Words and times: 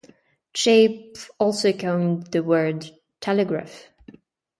Chappe 0.55 1.13
also 1.37 1.71
coined 1.73 2.25
the 2.31 2.41
word 2.41 2.89
"telegraph". 3.19 3.85